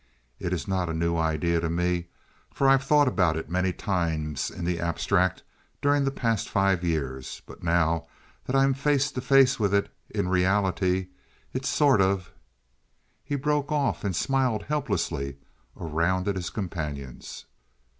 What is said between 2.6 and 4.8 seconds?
I have thought about it many times in the